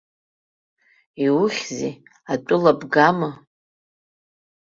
[1.23, 1.95] Иухьзеи,
[2.33, 3.29] атәыла бгама?